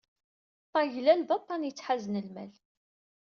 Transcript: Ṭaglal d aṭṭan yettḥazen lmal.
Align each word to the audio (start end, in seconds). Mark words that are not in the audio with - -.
Ṭaglal 0.71 1.21
d 1.27 1.29
aṭṭan 1.37 1.65
yettḥazen 1.67 2.15
lmal. 2.27 2.51